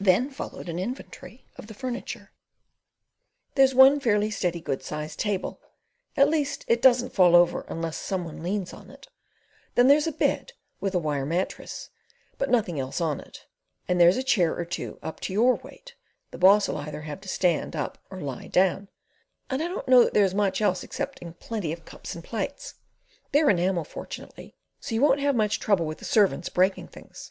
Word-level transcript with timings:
Then 0.00 0.30
followed 0.30 0.68
an 0.68 0.80
inventory 0.80 1.46
of 1.54 1.68
the 1.68 1.74
furniture. 1.74 2.32
"There's 3.54 3.72
one 3.72 4.00
fairly 4.00 4.28
steady, 4.28 4.60
good 4.60 4.82
sized 4.82 5.20
table 5.20 5.60
at 6.16 6.28
least 6.28 6.64
it 6.66 6.82
doesn't 6.82 7.10
fall 7.12 7.36
over, 7.36 7.60
unless 7.68 7.96
some 7.96 8.24
one 8.24 8.42
leans 8.42 8.72
on 8.72 8.90
it; 8.90 9.06
then 9.76 9.86
there's 9.86 10.08
a 10.08 10.12
bed 10.12 10.54
with 10.80 10.92
a 10.92 10.98
wire 10.98 11.24
mattress, 11.24 11.90
but 12.36 12.50
nothing 12.50 12.80
else 12.80 13.00
on 13.00 13.20
it; 13.20 13.46
and 13.86 14.00
there's 14.00 14.16
a 14.16 14.24
chair 14.24 14.56
or 14.58 14.64
two 14.64 14.98
up 15.04 15.20
to 15.20 15.32
your 15.32 15.54
weight 15.54 15.94
(the 16.32 16.38
boss'll 16.38 16.76
either 16.78 17.02
have 17.02 17.20
to 17.20 17.28
stand 17.28 17.76
up 17.76 17.96
or 18.10 18.20
lie 18.20 18.48
down), 18.48 18.88
and 19.48 19.62
I 19.62 19.68
don't 19.68 19.86
know 19.86 20.02
that 20.02 20.14
there's 20.14 20.34
much 20.34 20.60
else 20.60 20.82
excepting 20.82 21.34
plenty 21.34 21.72
of 21.72 21.84
cups 21.84 22.16
and 22.16 22.24
plates—they're 22.24 23.50
enamel, 23.50 23.84
fortunately, 23.84 24.56
so 24.80 24.96
you 24.96 25.00
won't 25.00 25.20
have 25.20 25.36
much 25.36 25.60
trouble 25.60 25.86
with 25.86 25.98
the 25.98 26.04
servants 26.04 26.48
breaking 26.48 26.88
things. 26.88 27.30